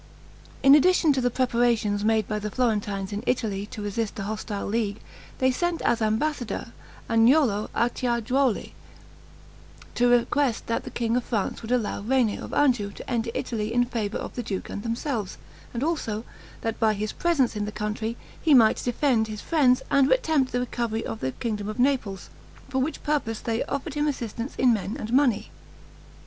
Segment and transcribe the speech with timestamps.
[0.63, 4.65] In addition to the preparations made by the Florentines in Italy to resist the hostile
[4.65, 4.99] League,
[5.37, 6.73] they sent as ambassador,
[7.07, 8.71] Agnolo Acciajuoli,
[9.93, 13.71] to request that the king of France would allow René of Anjou to enter Italy
[13.71, 15.37] in favor of the duke and themselves,
[15.71, 16.25] and also,
[16.61, 20.59] that by his presence in the country, he might defend his friends and attempt the
[20.61, 22.31] recovery of the kingdom of Naples;
[22.69, 25.51] for which purpose they offered him assistance in men and money.